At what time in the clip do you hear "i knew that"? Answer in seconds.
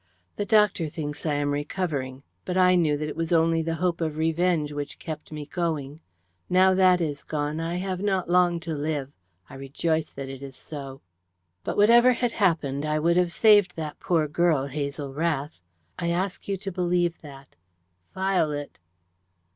2.57-3.07